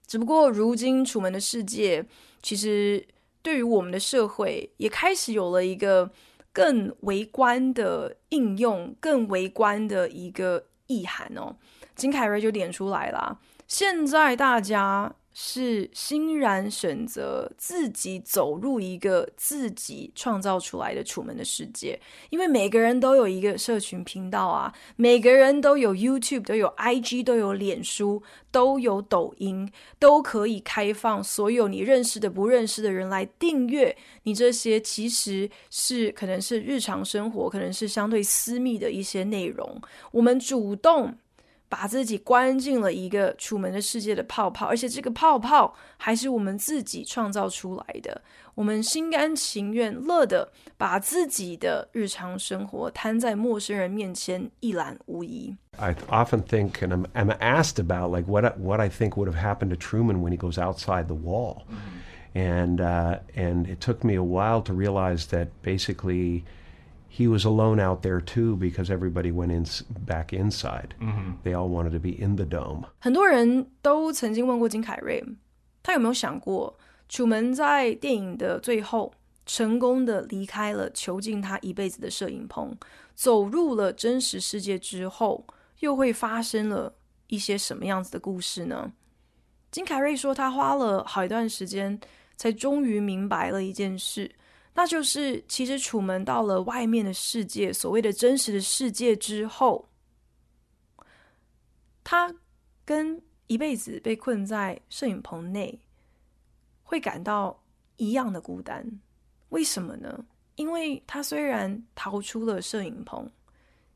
[0.09, 2.05] 只不过，如今楚门的世界，
[2.43, 3.07] 其实
[3.43, 6.11] 对于我们的社会也开始有了一个
[6.53, 11.55] 更微观的应用，更微观的一个意涵哦。
[11.95, 15.15] 金凯瑞就点出来了，现在大家。
[15.41, 21.97] 是欣然选择自己走入一个自己创造出来的楚门的世界，
[22.31, 28.21] 因为每个人都有一个社群频道啊，每个人都有 YouTube，都有 IG，都有脸书，
[28.51, 29.71] 都有抖音，
[30.01, 41.17] 都可以开放所有你认识的、不认识的人来订阅你这些，其实是可能是日常生活，可能是相对私密的一些内容，我们主动。
[41.69, 48.21] 把自己关进了一个楚门的世界的泡泡，而且这个泡泡还是我们自己创造出来的。
[48.55, 55.55] 我们心甘情愿乐的把自己的日常生活摊在陌生人面前一览无遗。
[55.77, 59.71] I often think, and I'm, I'm asked about, like what what I think would have happened
[59.71, 61.65] to Truman when he goes outside the wall,
[62.35, 66.45] and uh, and it took me a while to realize that basically.
[67.09, 69.65] He was alone out there too because everybody went in
[70.07, 70.95] back inside.
[71.01, 71.43] Mm-hmm.
[71.43, 72.85] They all wanted to be in the dome.
[72.99, 75.25] 很多人都曾经问过金凯瑞，
[75.83, 79.13] 他有没有想过，楚门在电影的最后
[79.47, 82.77] 成功的离开了囚禁他一辈子的摄影棚，
[83.15, 85.47] 走入了真实世界之后，
[85.81, 86.95] 又会发生了
[87.29, 88.93] 一些什么样子的故事呢？
[89.71, 91.99] 金凯瑞说，他花了好一段时间，
[92.37, 94.31] 才终于明白了一件事。
[94.75, 99.89] 那就是，其实楚门到了外面的世界，所谓的真实的世界之后，
[102.05, 102.33] 他
[102.85, 105.81] 跟一辈子被困在摄影棚内，
[106.85, 107.61] 会感到
[107.97, 109.01] 一样的孤单。
[109.49, 110.25] 为什么呢？
[110.55, 113.31] 因为他虽然逃出了摄影棚，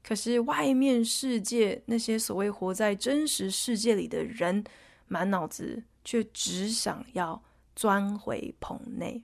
[0.03, 4.65] 可是外面世界那些所谓活在真实世界里的人，
[5.07, 7.41] 满脑子却只想要
[7.77, 9.23] 钻回棚内。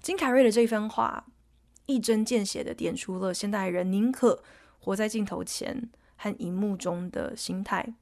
[0.00, 1.26] 金凯瑞的这番话，
[1.86, 4.42] 一针见血的点出了现代人宁可
[4.78, 7.94] 活在镜头前和荧幕中的心态。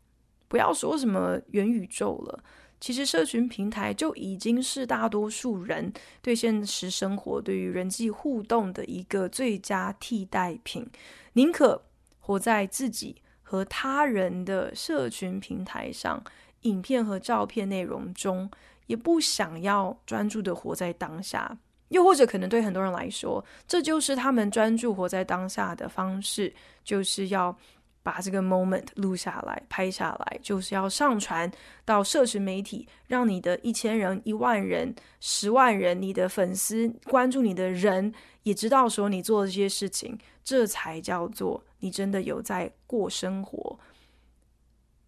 [0.48, 2.44] 不要说什么元宇宙了，
[2.80, 10.88] 其实社群平台就已经是大多数人对现实生活、对于人际互动的一个最佳替代品。
[11.32, 11.82] 宁可
[12.20, 16.22] 活在自己和他人的社群平台上，
[16.62, 18.48] 影片和照片内容中，
[18.86, 21.58] 也不想要专注的活在当下。
[21.88, 27.56] 又或者，可能对很多人来说，这就是他们专注活在当下的方式，就是要
[28.02, 31.50] 把这个 moment 录下来、拍下来，就是要上传
[31.84, 43.78] 到社群媒体，让你的一千人、一万人、十万人，你的粉丝关注你的人也知道说你做的这些事情，这才叫做你真的有在过生活。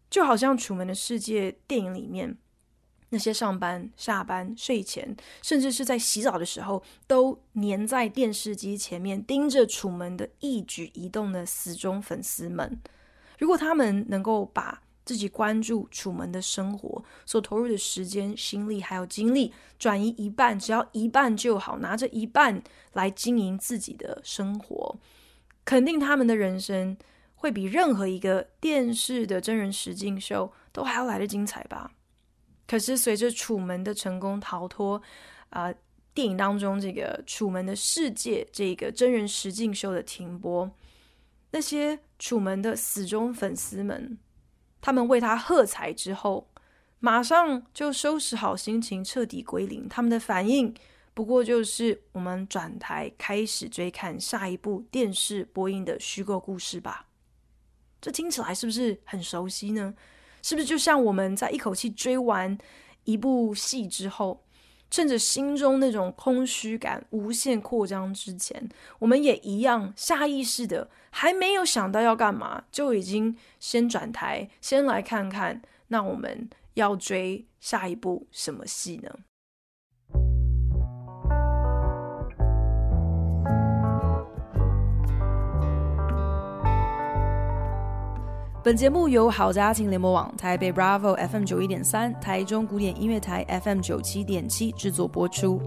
[0.09, 2.37] 就好像《楚门的世界》电影里面。
[3.11, 12.79] 那些上班、下班、睡前，甚至是在洗澡的时候，都黏在电视机前面盯着楚门的一举一动的死忠粉丝们，
[13.39, 24.99] 如果他们能够把自己关注楚门的生活所投入的时间、心力还有精力转移一半，只要一半就好，拿着一半来经营自己的生活，
[25.65, 26.95] 肯定他们的人生
[27.37, 31.93] 会比任何一个电视的真人实境秀都还要来得精彩吧。
[32.69, 35.01] 可是，随着楚门的成功逃脱，
[35.49, 35.73] 啊、
[36.13, 40.71] 电影当中这个《楚门的世界》这个真人实境秀的停播，
[41.51, 44.19] 那些楚门的死忠粉丝们，
[44.83, 46.47] 他们为他喝彩之后，
[47.01, 49.89] 马上就收拾好心情，彻底归零。
[49.89, 50.75] 他们的反应
[51.15, 57.07] 不过就是我们转台开始追看下一部电视播映的虚构故事吧。
[58.01, 59.95] 这听起来是不是很熟悉呢？
[60.43, 62.57] 是不是就像我们在一口气追完
[63.05, 64.43] 一部戏之后，
[64.91, 79.11] 趁着心中那种空虚感无限扩张之前，我们也一样下意识的还没有想到要干嘛，就已经先转台，先来看看，那我们要追下一部什么戏呢？
[88.65, 95.59] 本节目由好家庭联播网、台北 Bravo FM 九一点三、台中古典音乐台 FM 九七点七制作播出。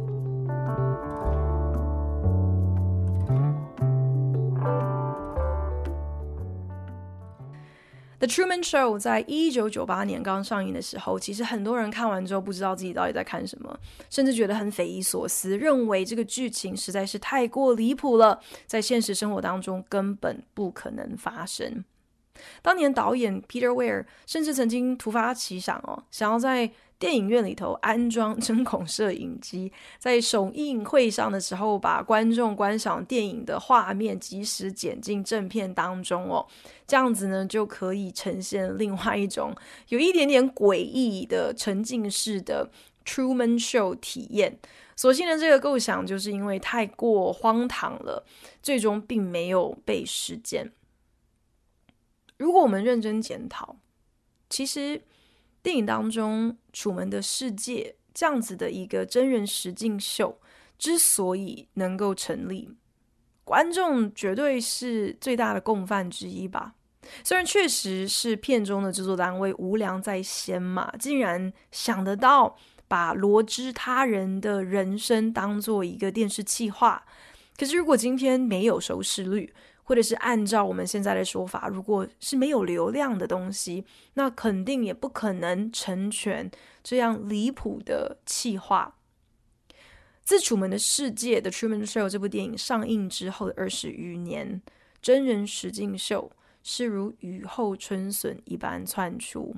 [8.20, 13.74] The Truman Show 在一九九八年刚上映的时候，其实很多人看完之后不知道自己到底在看什么，
[14.10, 21.86] 甚至觉得很匪夷所思，认为这个剧情实在是太过离谱了，在现实生活当中根本不可能发生。
[22.62, 36.46] 当年导演 Peter Weir 甚至曾经突发奇想哦，想要在电影院里头安装针孔摄影机，在首映会上的时候，把观众观赏电影的画面及时剪进正片当中哦，
[36.86, 39.56] 这样子呢就可以呈现另外一种
[39.88, 42.70] 有一点点诡异的沉浸式的
[43.04, 44.60] Truman Show 体验。
[44.96, 48.24] 所幸呢，这个构想就是因为太过荒唐了，
[48.62, 50.72] 最终并没有被实践。
[52.42, 53.78] 如果我们认真检讨，
[54.50, 55.00] 其实
[55.62, 60.40] 电影当中《楚门的世界》这样子的一个真人实境秀
[60.80, 62.76] 之所以能够成立，
[63.44, 66.74] 观众绝对是最大的共犯之一吧。
[67.24, 72.58] 虽然确实是片中的制作单位无良在先嘛，竟然想得到。
[72.88, 77.02] 把罗织他人的人生当做一个电视企划，
[77.58, 79.54] 可是如果今天没有收视率，
[79.92, 83.84] 或者是按照我们现在的说法，如果是没有流量的东西，
[84.14, 86.50] 那肯定也不可能成全
[86.82, 88.96] 这样离谱的企划。
[90.24, 94.62] 自《楚门的世界》的《Truman Show》这部电影上映之后的二十余年，
[95.02, 96.32] 真人实境秀
[96.64, 99.54] 是如雨后春笋一般窜出。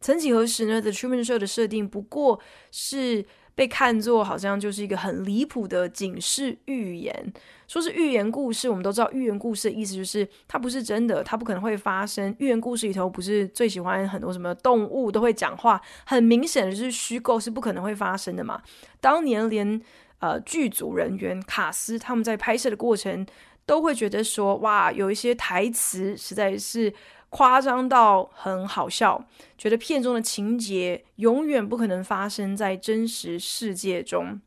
[0.00, 2.40] 曾几何时呢？The Truman Show 的设定不过
[2.72, 3.24] 是
[3.56, 7.32] 被看作好像就是一个很离谱的警示寓言。
[7.66, 12.32] 说是寓言故事，我们都知道寓言故事的意思就是它不是真的，它不可能会发生。
[12.38, 18.62] 寓言故事里头不是最喜欢很多什么动物都会讲话，很明显的就是虚构，是不可能会发生的嘛。
[19.00, 19.80] 当年连
[20.20, 23.26] 呃剧组人员卡斯他们在拍摄的过程
[23.64, 26.92] 都会觉得说，哇，有一些台词实在是。
[27.28, 29.26] 夸张到很好笑，
[29.58, 34.40] 觉得片中的情节永远不可能发生在真实世界中。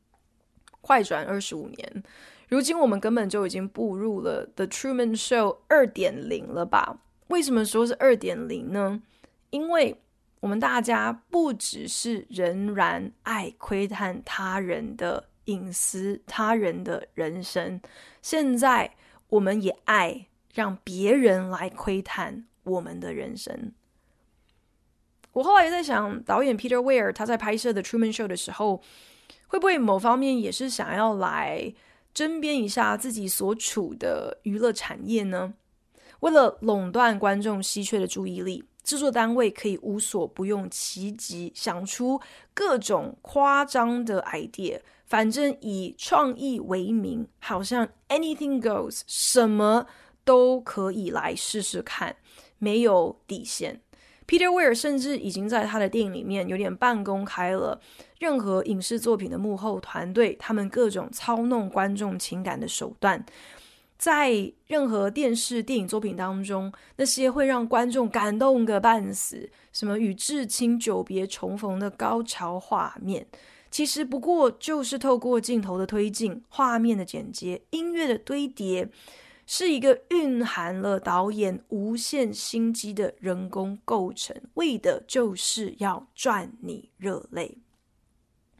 [0.81, 2.03] 快转二十五年，
[2.47, 6.99] 如今我们根本就已经步入了 The Truman Show 二点零了吧？
[7.27, 9.03] 为什么说是二点零呢？
[9.51, 9.99] 因为
[10.39, 17.81] 我们大家不只是仍然爱窥探他人的隐私、他人的人生，
[18.21, 18.95] 现在
[19.27, 22.45] 我们也爱让别人来窥探。
[22.69, 23.73] 我们的人生，
[25.33, 28.81] 我后来也在想，导演 Peter Weir 他在拍摄的《Truman Show》的时候，
[29.47, 31.73] 会不会某方面也是想要来
[32.13, 35.53] 争辩一下自己所处的娱乐产业呢？
[36.21, 42.19] 为了垄断观众稀缺的注意力，制作单位可以无所不用其极，想出
[42.53, 49.85] 各种夸张的 idea，反正以创意为名，好像 anything goes，什么
[50.25, 52.17] 都可以来试试看。
[52.59, 53.81] 没有底线。
[54.27, 57.81] Peter Weir 甚至已经在他的电影里面有点半公开了，
[58.19, 63.25] 任何影视作品的幕后团队，他们各种操弄观众情感的手段，
[63.97, 73.25] 在任何电视电影作品当中，那些会让观众感动个半死，什么与至亲久别重逢的高潮画面，
[73.71, 78.89] 其实不过就是透过镜头的推进、画面的剪接、音乐的堆叠。
[79.51, 87.57] 是一个蕴含了导演无限心机的人工构成，为的就是要赚你热泪。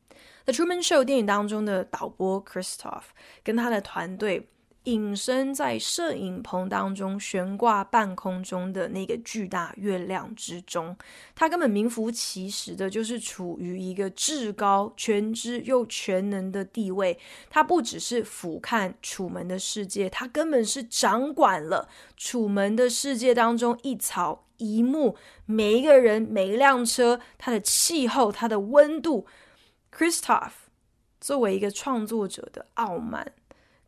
[0.46, 3.04] 《The Truman Show》电影当中的导播 Christof
[3.44, 4.50] 跟他的团队。
[4.86, 10.96] 隐身在摄影棚当中悬挂半空中的那个巨大月亮之中，
[11.36, 17.20] 他根本名副其实的就是处于一个至高、全知又全能的地位。
[17.50, 25.16] 他不只是俯瞰楚门的世界，他根本是掌管了楚门的世界当中一草一木、
[25.46, 29.28] 每一个人、每一辆车、它的气候、它的温度。
[29.96, 30.52] Christoph
[31.20, 33.34] 作为一个创作者的傲慢。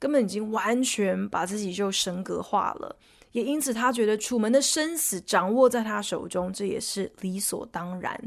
[0.02, 2.96] 根本已经完全把自己就神格化了，
[3.34, 8.20] 也因此他觉得楚门的生死掌握在他手中，这也是理所当然。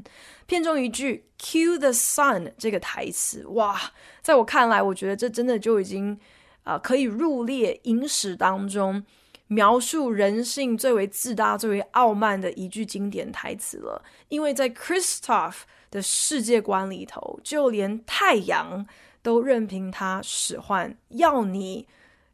[0.46, 3.76] 片中一句 “Kill the sun” 这个台词，哇，
[4.22, 6.16] 在我看来，我觉得这真的就已经
[6.62, 9.04] 啊、可以入列影史当中
[9.48, 14.00] 描述人性最为自大、最为傲慢的一句经典台词了。
[14.28, 15.54] 因为在 Christof
[15.90, 18.86] 的世界观里头，就连太阳。
[19.24, 21.88] 都任凭他使唤，要你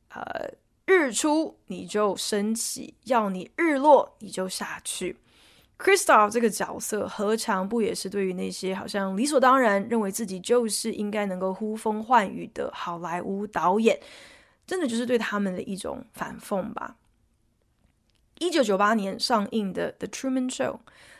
[0.09, 0.51] 呃
[0.87, 5.17] 日出你就升起，要你日落你就下去。
[5.79, 13.99] Christof 这个角色何尝不也是对于那些好像理所当然认为自己就是应该能够呼风唤雨的好莱坞导演，
[14.67, 16.97] 真的就是对他们的一种反讽吧？
[18.41, 20.73] 一九九八年上映的《The Truman Show》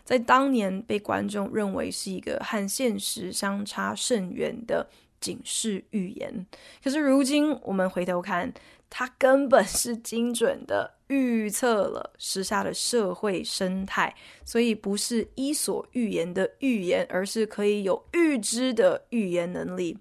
[0.03, 4.91] 在当年被观众认为是一个和现实相差甚远的。
[5.21, 6.47] 警示预言。
[6.83, 8.53] 可是如今我们回头看，
[8.89, 14.15] 它根本是精准的预测了时下的社会生态，
[14.45, 19.97] 所以不是伊索寓言的预言，而是可以有预知的预言能力。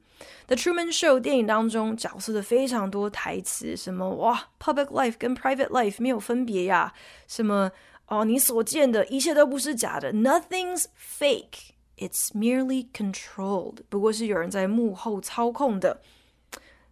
[0.47, 6.93] The Truman Show 电影当中角色的非常多台词，什么哇，public life 跟 private life 没有分别呀？
[7.27, 7.71] 什么
[8.07, 11.69] 哦，你所见的一切都不是假的，Nothing's fake,
[11.99, 13.81] it's merely controlled。
[13.89, 16.01] 不过是有人在幕后操控的。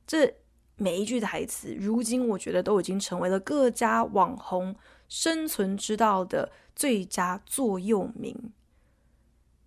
[0.05, 0.35] 这
[0.75, 4.75] 每一句台词，如今我觉得都已经成为了各家网红
[5.09, 8.53] 生存之道的最佳座右铭。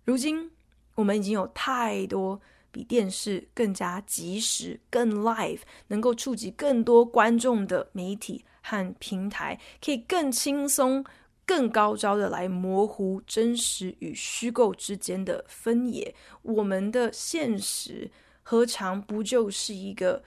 [0.05, 0.49] 如今
[0.95, 2.39] 我们已经有太多。
[2.73, 11.03] 比电视更加及时、更 live，能够触及更多观众的媒体和平台，可以更轻松、
[11.51, 16.15] 更高招的来模糊真实与虚构之间的分野。
[16.43, 18.09] 我们的现实
[18.41, 20.23] 何尝不就是一个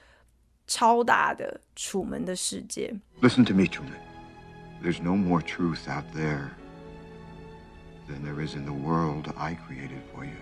[0.67, 3.99] 超大的楚门的世界？Listen to me, Truman.
[4.83, 6.51] There's no more truth out there
[8.07, 10.37] than there is in the world I created for you.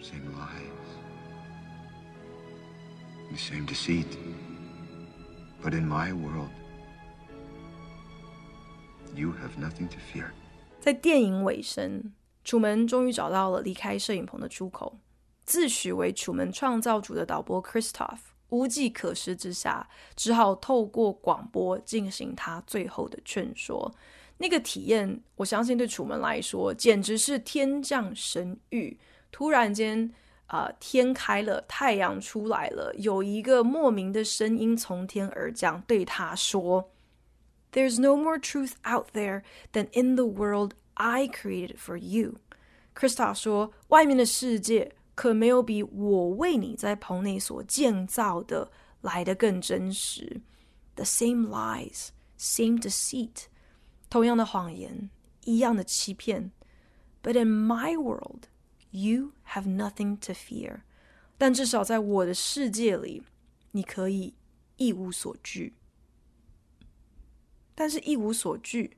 [0.00, 0.88] Same lies,
[3.28, 4.16] the same deceit.
[5.60, 6.61] But in my world,
[10.80, 12.12] 在电影尾声，
[12.44, 14.98] 楚门终于找到了离开摄影棚的出口。
[15.44, 23.94] 自诩为楚门创造主的导播 Christof 无计可施之下，只好透过广播进行他最后的劝说。
[24.38, 28.96] 那个体验，我相信对楚门来说，简直是天降神谕。
[29.30, 30.12] 突然间，
[30.46, 36.90] 啊、天开了，太阳出来了，有一个莫名的声音从天而降，对他说
[37.71, 42.39] ：“There's no more truth out there than in the world I created for you。”
[42.95, 48.71] Christof 说：“外面的世界可没有比我为你在棚内所建造的
[49.01, 50.41] 来得更真实。
[50.95, 53.45] The same lies, same deceit，
[54.09, 55.09] 同样的谎言，
[55.43, 56.51] 一样的欺骗。
[57.21, 58.45] But in my world。”
[58.89, 60.79] You have nothing to fear，
[61.37, 63.21] 但至少在我的世界里，
[63.71, 64.33] 你可以
[64.77, 65.75] 一无所惧。
[67.74, 68.96] 但是，一无所惧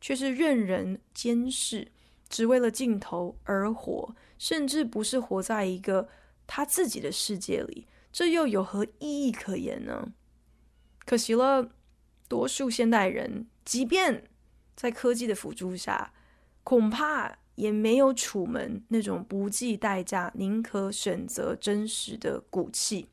[0.00, 1.92] 却是任人监视，
[2.28, 6.08] 只为了镜头而活，甚至不是活在一个
[6.46, 10.12] 他自己的世界里，这又有何意义可言呢？
[11.04, 11.70] 可惜了，
[12.28, 14.30] 多数现代人，即便
[14.76, 16.12] 在科技的辅助下，
[16.62, 17.38] 恐怕。
[17.56, 23.10] 也没有楚门那种不计代价、宁可选择真实的骨气。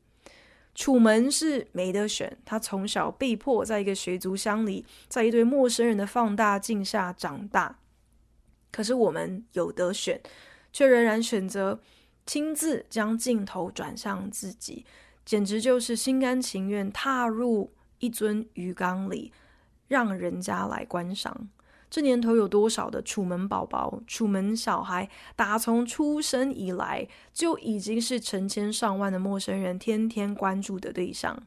[0.78, 7.80] 楚门是没得选，他从小被迫在一个水族箱里，在一堆陌生人的放大镜下长大。
[8.70, 10.20] 可是我们有得选，
[10.72, 11.80] 却仍然选择
[12.24, 14.86] 亲自将镜头转向自己，
[15.24, 19.32] 简直就是心甘情愿踏入一尊鱼缸里，
[19.88, 21.48] 让人家来观赏。
[21.90, 31.42] 这年头有多少的楚门宝宝、楚门小孩，打从出生以来就已经是成千上万的陌生人天天关注的对象。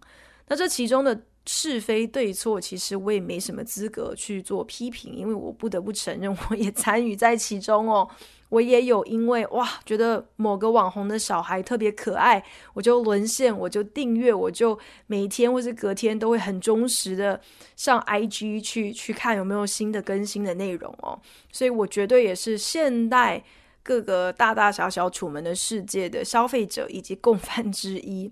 [0.48, 8.08] 那这其中的是非对错，其实我也没什么资格去做批评，因为我不得不承认，我也参与在其中哦。
[8.50, 14.78] 我也有因为哇，觉得某个网红的小孩特别可爱，我就沦陷，我就订阅，我就
[15.08, 17.40] 每天或是隔天都会很忠实的
[17.78, 21.18] 上 IG 去去看有没有新的更新的内容哦。
[21.50, 23.42] 所以我绝对也是现代
[23.82, 28.30] 各个大大小小楚门的世界的消费者以及共犯之一。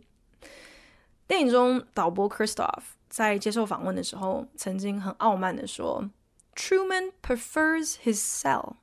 [1.30, 6.10] 电影中导播 Christof 在接受访问的时候，曾经很傲慢的说
[6.56, 8.76] ：“Truman prefers his cell。”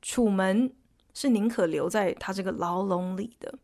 [0.00, 0.72] 楚门
[1.14, 3.58] 是宁可留在他这个牢笼里的，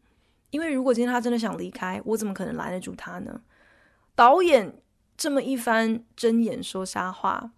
[0.51, 3.43] 因为如果今天他真的想离开，我怎么可能拦得住他呢？
[4.17, 4.81] 导演
[5.17, 7.53] 这么一番睁眼说瞎话，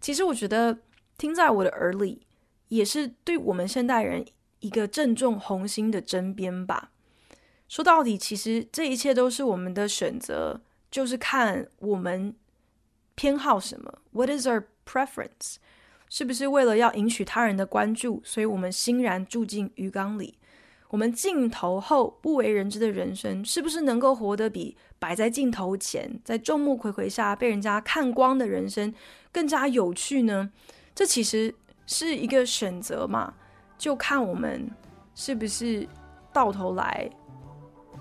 [0.00, 0.78] 其实我觉得
[1.18, 2.26] 听在我的耳里，
[2.68, 4.24] 也是对我们现代人
[4.58, 6.90] 一个正中红心的针砭吧。
[7.68, 12.34] 说到底，其实这一切都是我们的选择，就是看我们
[13.14, 13.98] 偏好什么。
[14.12, 15.56] What is our preference？
[16.08, 20.38] 是不是为了要引起他人的关注，所以我们欣然住进鱼缸里？
[20.88, 28.92] 我们镜头后不为人知的人生，是不是能够活得比摆在镜头前，在众目睽睽下被人家看光的人生
[29.30, 30.50] 更加有趣呢？
[30.92, 31.54] 这其实
[31.86, 33.32] 是一个选择嘛，
[33.78, 34.68] 就看我们
[35.14, 35.88] 是不是
[36.32, 37.08] 到头来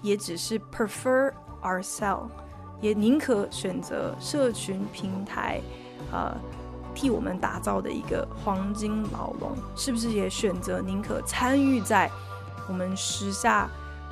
[0.02, 1.32] 也只是 prefer
[1.62, 2.32] ourselves，
[2.82, 5.62] 也宁可选择社群平台，
[6.12, 6.36] 呃。
[6.96, 12.10] 替我们打造的一个黄金牢笼，是不是也选择宁可参与在
[12.68, 13.70] 我们时下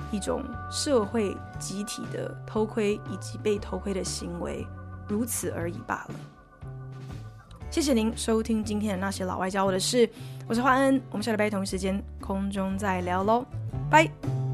[0.10, 0.42] 一种
[0.72, 4.66] 社会集体的偷窥以及被偷窥的行为，
[5.06, 6.16] 如此而已罢了。
[7.70, 10.10] 谢谢您收听今天的那些老外教我的事，
[10.48, 13.44] 我是焕恩，我们下礼拜同一时间空中再聊喽，
[13.90, 14.47] 拜。